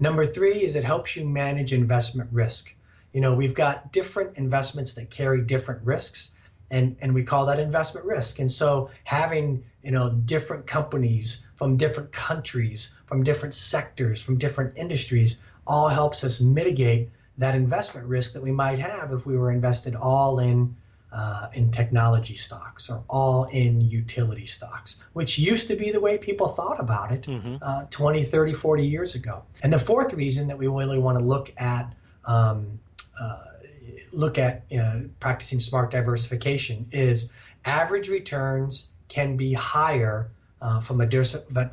Number 0.00 0.26
three 0.26 0.64
is 0.64 0.74
it 0.74 0.82
helps 0.82 1.14
you 1.14 1.24
manage 1.24 1.72
investment 1.72 2.30
risk. 2.32 2.74
You 3.12 3.20
know, 3.20 3.34
we've 3.34 3.54
got 3.54 3.92
different 3.92 4.36
investments 4.36 4.94
that 4.94 5.08
carry 5.08 5.42
different 5.42 5.84
risks, 5.84 6.32
and 6.70 6.96
and 7.00 7.14
we 7.14 7.22
call 7.22 7.46
that 7.46 7.60
investment 7.60 8.04
risk. 8.04 8.40
And 8.40 8.50
so 8.50 8.90
having 9.04 9.64
you 9.82 9.92
know 9.92 10.10
different 10.10 10.66
companies 10.66 11.45
from 11.56 11.76
different 11.76 12.12
countries, 12.12 12.94
from 13.06 13.22
different 13.22 13.54
sectors, 13.54 14.22
from 14.22 14.38
different 14.38 14.76
industries, 14.76 15.38
all 15.66 15.88
helps 15.88 16.22
us 16.22 16.40
mitigate 16.40 17.10
that 17.38 17.54
investment 17.54 18.06
risk 18.06 18.32
that 18.32 18.42
we 18.42 18.52
might 18.52 18.78
have 18.78 19.12
if 19.12 19.26
we 19.26 19.36
were 19.36 19.50
invested 19.50 19.94
all 19.94 20.38
in 20.38 20.74
uh, 21.12 21.48
in 21.54 21.70
technology 21.70 22.34
stocks 22.34 22.90
or 22.90 23.02
all 23.08 23.44
in 23.44 23.80
utility 23.80 24.44
stocks, 24.44 25.00
which 25.14 25.38
used 25.38 25.68
to 25.68 25.76
be 25.76 25.90
the 25.90 26.00
way 26.00 26.18
people 26.18 26.48
thought 26.48 26.78
about 26.78 27.10
it 27.10 27.22
mm-hmm. 27.22 27.56
uh, 27.62 27.84
20, 27.90 28.24
30, 28.24 28.52
40 28.52 28.84
years 28.84 29.14
ago. 29.14 29.42
And 29.62 29.72
the 29.72 29.78
fourth 29.78 30.12
reason 30.12 30.48
that 30.48 30.58
we 30.58 30.66
really 30.66 30.98
want 30.98 31.18
to 31.18 31.24
look 31.24 31.52
at 31.56 31.94
um, 32.26 32.78
uh, 33.18 33.44
look 34.12 34.36
at 34.38 34.64
practicing 35.20 35.60
smart 35.60 35.90
diversification 35.90 36.86
is 36.90 37.30
average 37.64 38.08
returns 38.08 38.88
can 39.08 39.36
be 39.36 39.52
higher 39.52 40.30
uh, 40.66 40.80
from 40.80 41.00
a 41.00 41.08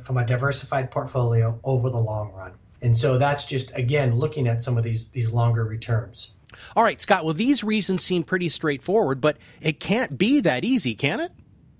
from 0.04 0.16
a 0.16 0.24
diversified 0.24 0.88
portfolio 0.90 1.58
over 1.64 1.90
the 1.90 1.98
long 1.98 2.32
run. 2.32 2.52
And 2.80 2.96
so 2.96 3.18
that's 3.18 3.44
just 3.44 3.76
again 3.76 4.14
looking 4.16 4.46
at 4.46 4.62
some 4.62 4.78
of 4.78 4.84
these 4.84 5.08
these 5.08 5.32
longer 5.32 5.64
returns. 5.64 6.30
All 6.76 6.84
right, 6.84 7.00
Scott. 7.00 7.24
Well, 7.24 7.34
these 7.34 7.64
reasons 7.64 8.04
seem 8.04 8.22
pretty 8.22 8.48
straightforward, 8.48 9.20
but 9.20 9.38
it 9.60 9.80
can't 9.80 10.16
be 10.16 10.38
that 10.40 10.64
easy, 10.64 10.94
can 10.94 11.18
it? 11.18 11.32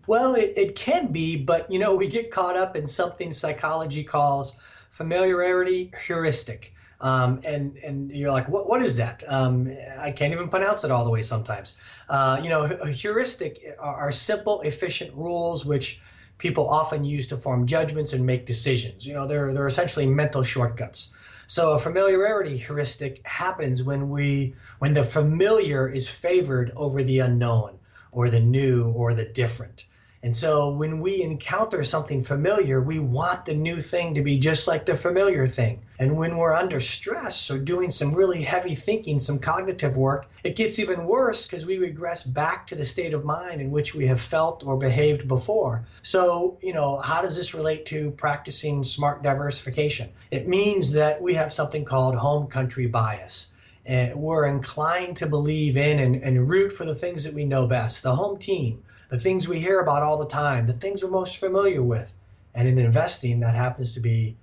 Well, 0.08 0.34
it, 0.34 0.52
it 0.56 0.74
can 0.74 1.12
be, 1.12 1.36
but 1.36 1.70
you 1.70 1.78
know, 1.78 1.94
we 1.94 2.08
get 2.08 2.32
caught 2.32 2.56
up 2.56 2.74
in 2.74 2.86
something 2.86 3.32
psychology 3.32 4.02
calls 4.02 4.58
familiarity 4.90 5.92
heuristic. 6.06 6.74
Um, 7.00 7.40
and 7.46 7.76
and 7.76 8.10
you're 8.10 8.32
like, 8.32 8.48
what 8.48 8.68
what 8.68 8.82
is 8.82 8.96
that? 8.96 9.22
Um, 9.28 9.68
I 10.00 10.10
can't 10.10 10.32
even 10.32 10.48
pronounce 10.48 10.82
it 10.82 10.90
all 10.90 11.04
the 11.04 11.10
way 11.10 11.22
sometimes. 11.22 11.78
Uh, 12.08 12.40
you 12.42 12.48
know, 12.48 12.64
a 12.64 12.88
heuristic 12.88 13.60
are, 13.78 13.94
are 13.94 14.12
simple, 14.12 14.62
efficient 14.62 15.14
rules 15.14 15.64
which 15.64 16.00
people 16.38 16.68
often 16.68 17.04
use 17.04 17.26
to 17.28 17.36
form 17.36 17.66
judgments 17.66 18.12
and 18.12 18.26
make 18.26 18.46
decisions. 18.46 19.06
You 19.06 19.14
know, 19.14 19.26
they're 19.26 19.52
they're 19.52 19.66
essentially 19.66 20.06
mental 20.06 20.42
shortcuts. 20.42 21.12
So 21.46 21.72
a 21.72 21.78
familiarity 21.78 22.56
heuristic 22.56 23.26
happens 23.26 23.82
when 23.82 24.08
we 24.08 24.54
when 24.78 24.94
the 24.94 25.04
familiar 25.04 25.88
is 25.88 26.08
favored 26.08 26.72
over 26.76 27.02
the 27.02 27.20
unknown 27.20 27.78
or 28.12 28.30
the 28.30 28.40
new 28.40 28.90
or 28.90 29.14
the 29.14 29.26
different. 29.26 29.84
And 30.24 30.34
so 30.34 30.70
when 30.70 31.00
we 31.00 31.20
encounter 31.20 31.84
something 31.84 32.22
familiar, 32.22 32.80
we 32.80 32.98
want 32.98 33.44
the 33.44 33.54
new 33.54 33.78
thing 33.78 34.14
to 34.14 34.22
be 34.22 34.38
just 34.38 34.66
like 34.66 34.86
the 34.86 34.96
familiar 34.96 35.46
thing. 35.46 35.82
And 35.98 36.16
when 36.16 36.38
we're 36.38 36.54
under 36.54 36.80
stress 36.80 37.50
or 37.50 37.58
doing 37.58 37.90
some 37.90 38.14
really 38.14 38.40
heavy 38.42 38.74
thinking, 38.74 39.18
some 39.18 39.38
cognitive 39.38 39.98
work, 39.98 40.30
it 40.42 40.56
gets 40.56 40.78
even 40.78 41.04
worse 41.04 41.46
because 41.46 41.66
we 41.66 41.76
regress 41.76 42.22
back 42.22 42.68
to 42.68 42.74
the 42.74 42.86
state 42.86 43.12
of 43.12 43.22
mind 43.26 43.60
in 43.60 43.70
which 43.70 43.94
we 43.94 44.06
have 44.06 44.18
felt 44.18 44.64
or 44.64 44.78
behaved 44.78 45.28
before. 45.28 45.84
So, 46.00 46.56
you 46.62 46.72
know, 46.72 46.96
how 46.96 47.20
does 47.20 47.36
this 47.36 47.52
relate 47.52 47.84
to 47.86 48.10
practicing 48.12 48.82
smart 48.82 49.22
diversification? 49.22 50.08
It 50.30 50.48
means 50.48 50.92
that 50.92 51.20
we 51.20 51.34
have 51.34 51.52
something 51.52 51.84
called 51.84 52.14
home 52.14 52.46
country 52.46 52.86
bias. 52.86 53.52
And 53.84 54.14
we're 54.14 54.46
inclined 54.46 55.18
to 55.18 55.26
believe 55.26 55.76
in 55.76 55.98
and, 55.98 56.16
and 56.16 56.48
root 56.48 56.72
for 56.72 56.86
the 56.86 56.94
things 56.94 57.24
that 57.24 57.34
we 57.34 57.44
know 57.44 57.66
best, 57.66 58.02
the 58.02 58.16
home 58.16 58.38
team 58.38 58.82
the 59.14 59.20
things 59.20 59.46
we 59.46 59.60
hear 59.60 59.78
about 59.78 60.02
all 60.02 60.16
the 60.16 60.26
time, 60.26 60.66
the 60.66 60.72
things 60.72 61.04
we're 61.04 61.08
most 61.08 61.36
familiar 61.36 61.80
with. 61.80 62.12
And 62.52 62.66
in 62.66 62.80
investing, 62.80 63.38
that 63.40 63.54
happens 63.54 63.92
to 63.92 64.00
be 64.00 64.36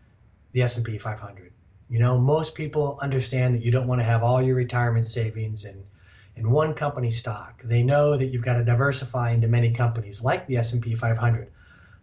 the 0.53 0.61
S&P 0.61 0.97
500. 0.97 1.51
You 1.89 1.99
know, 1.99 2.17
most 2.17 2.55
people 2.55 2.97
understand 3.01 3.53
that 3.53 3.63
you 3.63 3.71
don't 3.71 3.85
want 3.85 3.99
to 3.99 4.05
have 4.05 4.23
all 4.23 4.41
your 4.41 4.55
retirement 4.55 5.09
savings 5.09 5.65
in 5.65 5.83
in 6.37 6.49
one 6.49 6.73
company 6.73 7.11
stock. 7.11 7.61
They 7.61 7.83
know 7.83 8.15
that 8.15 8.27
you've 8.27 8.45
got 8.45 8.53
to 8.53 8.63
diversify 8.63 9.31
into 9.31 9.49
many 9.49 9.73
companies 9.73 10.21
like 10.21 10.47
the 10.47 10.55
S&P 10.55 10.95
500. 10.95 11.51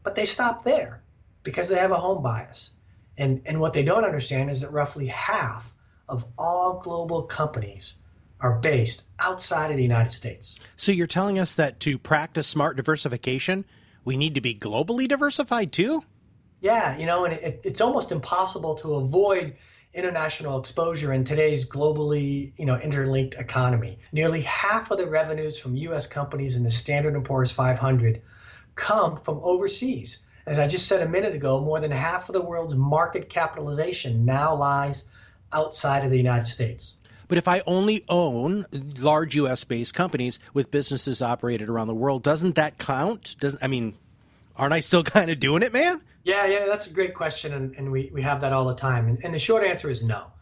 But 0.03 0.15
they 0.15 0.27
stop 0.27 0.63
there 0.63 1.01
because 1.45 1.71
they 1.71 1.79
have 1.79 1.93
a 1.93 1.97
home 1.97 2.23
bias. 2.23 2.73
And 3.17 3.41
and 3.47 3.61
what 3.61 3.73
they 3.73 3.83
don't 3.83 4.05
understand 4.05 4.51
is 4.51 4.61
that 4.61 4.73
roughly 4.73 5.07
half 5.07 5.75
of 6.07 6.27
all 6.37 6.81
global 6.85 7.23
companies 7.23 7.95
are 8.41 8.59
based 8.59 9.03
outside 9.19 9.71
of 9.71 9.77
the 9.77 9.83
United 9.83 10.13
States. 10.13 10.59
So 10.77 10.93
you're 10.93 11.07
telling 11.07 11.39
us 11.39 11.55
that 11.57 11.81
to 11.81 11.99
practice 11.99 12.47
smart 12.47 12.77
diversification, 12.77 13.65
we 14.05 14.17
need 14.17 14.35
to 14.37 14.41
be 14.41 14.55
globally 14.55 15.09
diversified 15.09 15.73
too? 15.73 16.05
Yeah, 16.61 16.97
you 16.97 17.07
know, 17.07 17.25
and 17.25 17.35
it, 17.35 17.61
it's 17.65 17.81
almost 17.81 18.13
impossible 18.13 18.75
to 18.77 18.95
avoid 18.97 19.57
international 19.95 20.59
exposure 20.59 21.13
in 21.13 21.25
today's 21.25 21.69
globally, 21.69 22.53
you 22.57 22.67
know, 22.67 22.77
interlinked 22.77 23.35
economy. 23.35 23.99
Nearly 24.13 24.43
half 24.43 24.91
of 24.91 24.99
the 24.99 25.07
revenues 25.07 25.59
from 25.59 25.77
U.S. 25.77 26.07
companies 26.07 26.57
in 26.57 26.63
the 26.63 26.71
Standard 26.71 27.23
& 27.25 27.25
Poor's 27.25 27.51
500 27.51 28.23
come 28.75 29.17
from 29.17 29.41
overseas. 29.43 30.19
As 30.47 30.59
I 30.59 30.67
just 30.67 30.87
said 30.87 31.03
a 31.03 31.09
minute 31.09 31.35
ago, 31.35 31.61
more 31.61 31.81
than 31.81 31.91
half 31.91 32.29
of 32.29 32.33
the 32.33 32.41
world's 32.41 32.75
market 32.75 33.29
capitalization 33.29 34.25
now 34.25 34.55
lies 34.55 35.07
outside 35.53 36.05
of 36.05 36.11
the 36.11 36.17
United 36.17 36.47
States. 36.47 36.95
But 37.29 37.39
if 37.39 37.47
I 37.47 37.63
only 37.67 38.05
own 38.09 38.67
large 38.99 39.37
U.S. 39.37 39.63
based 39.65 39.95
companies 39.95 40.39
with 40.55 40.71
businesses 40.71 41.21
operated 41.23 41.69
around 41.69 41.87
the 41.87 41.95
world, 41.95 42.23
doesn't 42.23 42.55
that 42.57 42.79
count? 42.79 43.37
Doesn't 43.39 43.63
I 43.63 43.67
mean, 43.67 43.95
aren't 44.57 44.73
I 44.73 44.81
still 44.81 45.05
kind 45.05 45.31
of 45.31 45.39
doing 45.39 45.63
it, 45.63 45.73
man? 45.73 46.01
Yeah, 46.25 46.47
yeah, 46.47 46.67
that's 46.67 46.87
a 46.87 46.91
great 46.91 47.15
question, 47.15 47.55
and, 47.55 47.75
and 47.77 47.93
we, 47.93 48.11
we 48.13 48.23
have 48.23 48.41
that 48.41 48.53
all 48.53 48.67
the 48.67 48.75
time. 48.75 49.09
And, 49.09 49.19
and 49.25 49.33
the 49.33 49.39
short 49.39 49.65
answer 49.65 49.89
is 49.89 50.05
no. 50.05 50.33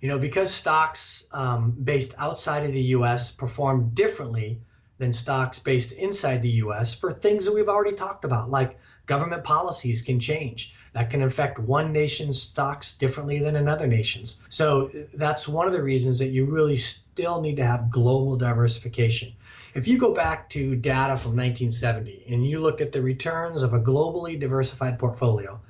You 0.00 0.08
know, 0.08 0.18
because 0.18 0.52
stocks 0.52 1.26
um, 1.32 1.70
based 1.70 2.14
outside 2.18 2.64
of 2.64 2.72
the 2.72 2.82
U.S. 2.96 3.30
perform 3.30 3.90
differently 3.94 4.60
than 4.98 5.12
stocks 5.12 5.58
based 5.58 5.92
inside 5.92 6.42
the 6.42 6.50
U.S. 6.50 6.92
for 6.92 7.12
things 7.12 7.44
that 7.44 7.54
we've 7.54 7.68
already 7.68 7.94
talked 7.94 8.24
about, 8.24 8.50
like 8.50 8.78
government 9.06 9.44
policies 9.44 10.02
can 10.02 10.18
change 10.18 10.74
that 10.92 11.10
can 11.10 11.22
affect 11.22 11.58
one 11.58 11.92
nation's 11.92 12.40
stocks 12.40 12.96
differently 12.96 13.38
than 13.38 13.56
another 13.56 13.86
nation's. 13.86 14.40
So 14.48 14.90
that's 15.14 15.48
one 15.48 15.66
of 15.66 15.72
the 15.72 15.82
reasons 15.82 16.18
that 16.18 16.28
you 16.28 16.44
really 16.46 16.76
still 16.76 17.40
need 17.40 17.56
to 17.56 17.66
have 17.66 17.90
global 17.90 18.36
diversification. 18.36 19.32
If 19.74 19.88
you 19.88 19.96
go 19.96 20.12
back 20.12 20.50
to 20.50 20.76
data 20.76 21.16
from 21.16 21.30
1970 21.30 22.26
and 22.28 22.46
you 22.46 22.60
look 22.60 22.82
at 22.82 22.92
the 22.92 23.00
returns 23.00 23.62
of 23.62 23.72
a 23.72 23.80
globally 23.80 24.38
diversified 24.38 24.98
portfolio, 24.98 25.60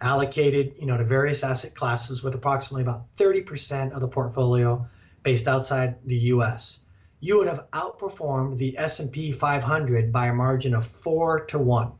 allocated, 0.00 0.74
you 0.80 0.86
know, 0.86 0.96
to 0.96 1.04
various 1.04 1.44
asset 1.44 1.74
classes 1.76 2.24
with 2.24 2.34
approximately 2.34 2.82
about 2.82 3.14
30% 3.16 3.92
of 3.92 4.00
the 4.00 4.08
portfolio 4.08 4.84
based 5.22 5.46
outside 5.46 5.96
the 6.04 6.16
US, 6.16 6.80
you 7.20 7.38
would 7.38 7.46
have 7.46 7.70
outperformed 7.70 8.58
the 8.58 8.76
S&P 8.76 9.30
500 9.30 10.12
by 10.12 10.26
a 10.26 10.34
margin 10.34 10.74
of 10.74 10.84
4 10.84 11.44
to 11.46 11.58
1 11.60 11.92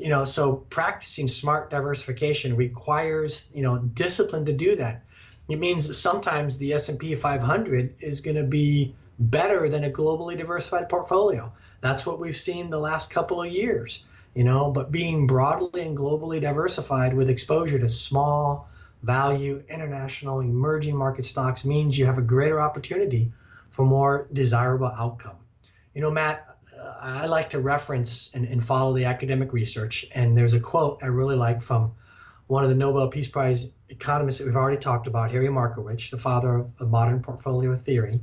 you 0.00 0.08
know 0.08 0.24
so 0.24 0.56
practicing 0.70 1.28
smart 1.28 1.70
diversification 1.70 2.56
requires 2.56 3.48
you 3.52 3.62
know 3.62 3.78
discipline 3.78 4.44
to 4.46 4.52
do 4.52 4.76
that 4.76 5.04
It 5.48 5.58
means 5.58 5.98
sometimes 5.98 6.58
the 6.58 6.72
S&P 6.74 7.14
500 7.16 7.94
is 8.00 8.20
going 8.20 8.36
to 8.36 8.44
be 8.44 8.94
better 9.18 9.68
than 9.68 9.84
a 9.84 9.90
globally 9.90 10.36
diversified 10.36 10.88
portfolio. 10.88 11.52
That's 11.80 12.06
what 12.06 12.20
we've 12.20 12.36
seen 12.36 12.70
the 12.70 12.78
last 12.78 13.10
couple 13.10 13.42
of 13.42 13.50
years, 13.50 14.04
you 14.34 14.44
know, 14.44 14.70
but 14.70 14.92
being 14.92 15.26
broadly 15.26 15.82
and 15.82 15.98
globally 15.98 16.40
diversified 16.40 17.14
with 17.14 17.28
exposure 17.28 17.78
to 17.78 17.88
small, 17.88 18.68
value, 19.02 19.62
international, 19.68 20.40
emerging 20.40 20.96
market 20.96 21.26
stocks 21.26 21.64
means 21.64 21.98
you 21.98 22.06
have 22.06 22.18
a 22.18 22.22
greater 22.22 22.60
opportunity 22.60 23.32
for 23.70 23.84
more 23.84 24.28
desirable 24.32 24.86
outcome. 24.86 25.36
You 25.94 26.02
know, 26.02 26.10
Matt, 26.12 26.56
I 27.02 27.26
like 27.26 27.50
to 27.50 27.60
reference 27.60 28.30
and, 28.34 28.46
and 28.46 28.62
follow 28.62 28.92
the 28.92 29.06
academic 29.06 29.52
research, 29.52 30.06
and 30.14 30.36
there's 30.36 30.52
a 30.52 30.60
quote 30.60 31.00
I 31.02 31.06
really 31.06 31.36
like 31.36 31.62
from 31.62 31.92
one 32.46 32.62
of 32.62 32.68
the 32.68 32.76
Nobel 32.76 33.08
Peace 33.08 33.28
Prize 33.28 33.70
economists 33.88 34.38
that 34.38 34.46
we've 34.46 34.56
already 34.56 34.76
talked 34.76 35.06
about, 35.06 35.30
Harry 35.30 35.48
Markowitz, 35.48 36.10
the 36.10 36.18
father 36.18 36.66
of, 36.78 36.90
modern 36.90 37.22
portfolio 37.22 37.74
theory. 37.74 38.20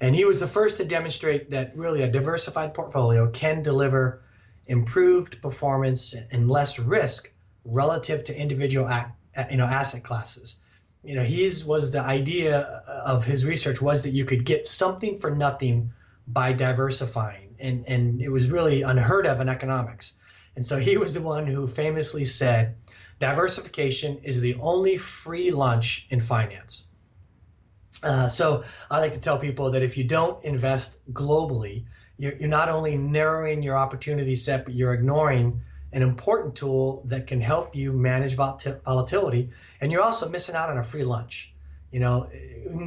And 0.00 0.14
he 0.14 0.24
was 0.24 0.40
the 0.40 0.46
first 0.48 0.78
to 0.78 0.84
demonstrate 0.84 1.50
that 1.50 1.76
really 1.76 2.02
a 2.02 2.10
diversified 2.10 2.74
portfolio 2.74 3.28
can 3.30 3.62
deliver 3.62 4.22
improved 4.66 5.40
performance 5.42 6.14
and 6.30 6.50
less 6.50 6.78
risk 6.78 7.30
relative 7.64 8.24
to 8.24 8.36
individual 8.36 8.88
act, 8.88 9.12
you 9.50 9.58
know 9.58 9.66
asset 9.66 10.02
classes. 10.02 10.60
You 11.04 11.16
know, 11.16 11.22
his 11.22 11.64
was 11.64 11.92
the 11.92 12.00
idea 12.00 12.60
of 12.60 13.24
his 13.24 13.46
research 13.46 13.80
was 13.80 14.02
that 14.02 14.10
you 14.10 14.24
could 14.24 14.44
get 14.44 14.66
something 14.66 15.18
for 15.18 15.30
nothing 15.30 15.92
by 16.32 16.52
diversifying, 16.52 17.54
and 17.58 17.86
and 17.88 18.22
it 18.22 18.30
was 18.30 18.50
really 18.50 18.82
unheard 18.82 19.26
of 19.26 19.40
in 19.40 19.48
economics. 19.48 20.14
And 20.56 20.66
so 20.66 20.78
he 20.78 20.96
was 20.96 21.14
the 21.14 21.22
one 21.22 21.46
who 21.46 21.66
famously 21.66 22.24
said, 22.24 22.76
diversification 23.20 24.18
is 24.22 24.40
the 24.40 24.56
only 24.56 24.96
free 24.96 25.50
lunch 25.50 26.06
in 26.10 26.20
finance. 26.20 26.88
Uh, 28.02 28.28
so 28.28 28.64
I 28.90 28.98
like 28.98 29.12
to 29.12 29.20
tell 29.20 29.38
people 29.38 29.70
that 29.72 29.82
if 29.82 29.96
you 29.96 30.04
don't 30.04 30.44
invest 30.44 30.98
globally, 31.12 31.84
you're, 32.16 32.34
you're 32.34 32.48
not 32.48 32.68
only 32.68 32.96
narrowing 32.96 33.62
your 33.62 33.76
opportunity 33.76 34.34
set, 34.34 34.64
but 34.64 34.74
you're 34.74 34.94
ignoring 34.94 35.60
an 35.92 36.02
important 36.02 36.54
tool 36.54 37.02
that 37.06 37.26
can 37.26 37.40
help 37.40 37.74
you 37.74 37.92
manage 37.92 38.34
volatility. 38.34 39.50
And 39.80 39.92
you're 39.92 40.02
also 40.02 40.28
missing 40.28 40.54
out 40.54 40.70
on 40.70 40.78
a 40.78 40.84
free 40.84 41.04
lunch. 41.04 41.52
You 41.90 42.00
know, 42.00 42.28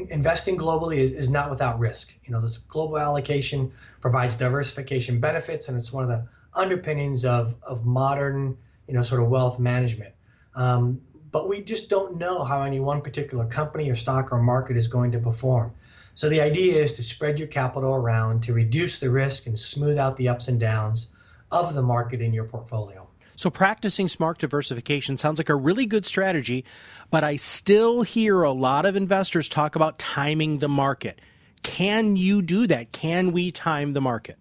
investing 0.10 0.58
globally 0.58 0.98
is, 0.98 1.12
is 1.12 1.30
not 1.30 1.50
without 1.50 1.80
risk. 1.80 2.16
You 2.24 2.32
know, 2.32 2.42
this 2.42 2.58
global 2.58 2.98
allocation 2.98 3.74
provides 4.00 4.38
diversification 4.38 5.20
benefits, 5.20 5.68
and 5.68 5.78
it's 5.78 5.92
one 5.92 6.04
of 6.04 6.10
the 6.10 6.28
underpinnings 6.54 7.26
of, 7.26 7.56
of 7.62 7.86
modern, 7.86 8.58
you 8.88 8.94
know, 8.94 9.02
sort 9.02 9.22
of 9.22 9.30
wealth 9.30 9.60
management. 9.60 10.14
Um, 10.56 11.02
but 11.32 11.50
we 11.50 11.62
just 11.62 11.90
don't 11.90 12.18
know 12.18 12.44
how 12.44 12.64
any 12.64 12.80
one 12.80 13.02
particular 13.02 13.46
company 13.46 13.90
or 13.90 13.96
stock 13.96 14.32
or 14.32 14.42
market 14.42 14.78
is 14.78 14.88
going 14.88 15.12
to 15.14 15.20
perform. 15.20 15.74
So 16.16 16.30
the 16.30 16.42
idea 16.42 16.82
is 16.82 16.94
to 16.94 17.04
spread 17.04 17.40
your 17.40 17.48
capital 17.48 17.94
around 17.96 18.44
to 18.44 18.54
reduce 18.54 19.00
the 19.00 19.10
risk 19.10 19.48
and 19.48 19.58
smooth 19.58 19.98
out 19.98 20.16
the 20.16 20.30
ups 20.30 20.48
and 20.48 20.60
downs 20.60 21.12
of 21.52 21.74
the 21.74 21.82
market 21.82 22.22
in 22.22 22.34
your 22.34 22.46
portfolio. 22.46 23.08
So, 23.36 23.50
practicing 23.50 24.08
smart 24.08 24.40
diversification 24.40 25.18
sounds 25.18 25.40
like 25.40 25.50
a 25.50 25.56
really 25.56 25.86
good 25.86 26.06
strategy, 26.06 26.66
but 27.10 27.24
I 27.24 27.36
still 27.36 28.04
hear 28.04 28.42
a 28.42 28.52
lot 28.52 28.86
of 28.86 28.96
investors 28.96 29.50
talk 29.50 29.76
about 29.76 29.98
timing 30.00 30.60
the 30.60 30.70
market. 30.70 31.20
Can 31.64 32.16
you 32.16 32.42
do 32.42 32.68
that? 32.68 32.92
Can 32.92 33.32
we 33.32 33.52
time 33.52 33.94
the 33.94 34.02
market? 34.02 34.38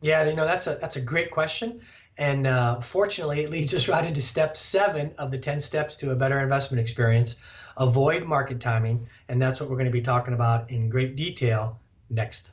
Yeah, 0.00 0.28
you 0.28 0.34
know 0.34 0.44
that's 0.44 0.66
a 0.66 0.76
that's 0.80 0.96
a 0.96 1.00
great 1.00 1.30
question, 1.30 1.80
and 2.18 2.46
uh, 2.46 2.80
fortunately, 2.80 3.42
it 3.42 3.50
leads 3.50 3.72
us 3.74 3.88
right 3.88 4.04
into 4.04 4.20
step 4.20 4.56
seven 4.56 5.14
of 5.16 5.30
the 5.30 5.38
ten 5.38 5.60
steps 5.60 5.96
to 5.96 6.10
a 6.10 6.16
better 6.16 6.38
investment 6.40 6.80
experience. 6.80 7.36
Avoid 7.76 8.24
market 8.24 8.60
timing, 8.60 9.08
and 9.28 9.40
that's 9.40 9.60
what 9.60 9.70
we're 9.70 9.76
going 9.76 9.86
to 9.86 9.92
be 9.92 10.02
talking 10.02 10.34
about 10.34 10.70
in 10.70 10.88
great 10.90 11.16
detail 11.16 11.80
next. 12.10 12.50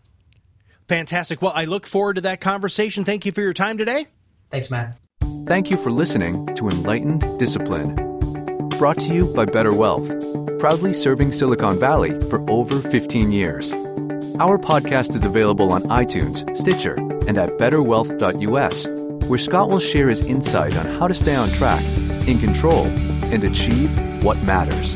Fantastic. 0.88 1.42
Well, 1.42 1.54
I 1.54 1.66
look 1.66 1.86
forward 1.86 2.16
to 2.16 2.22
that 2.22 2.42
conversation. 2.42 3.06
Thank 3.06 3.26
you 3.26 3.32
for 3.32 3.42
your 3.42 3.54
time 3.54 3.78
today. 3.78 4.08
Thanks, 4.50 4.70
Matt. 4.70 4.98
Thank 5.46 5.70
you 5.70 5.78
for 5.78 5.92
listening 5.92 6.46
to 6.56 6.70
Enlightened 6.70 7.22
Discipline. 7.38 7.96
Brought 8.78 9.00
to 9.00 9.14
you 9.14 9.34
by 9.34 9.46
Better 9.46 9.74
Wealth, 9.74 10.08
proudly 10.60 10.94
serving 10.94 11.32
Silicon 11.32 11.80
Valley 11.80 12.18
for 12.30 12.48
over 12.50 12.80
15 12.80 13.32
years. 13.32 13.74
Our 14.40 14.58
podcast 14.58 15.16
is 15.16 15.26
available 15.26 15.74
on 15.74 15.84
iTunes, 15.84 16.56
Stitcher, 16.56 16.96
and 17.28 17.38
at 17.38 17.58
betterwealth.us, 17.58 18.88
where 19.28 19.40
Scott 19.40 19.70
will 19.70 19.80
share 19.80 20.10
his 20.10 20.22
insight 20.22 20.78
on 20.78 20.86
how 20.86 21.08
to 21.08 21.14
stay 21.14 21.36
on 21.36 21.50
track, 21.50 21.84
in 22.28 22.40
control, 22.40 22.86
and 23.34 23.44
achieve 23.44 24.24
what 24.24 24.42
matters. 24.44 24.96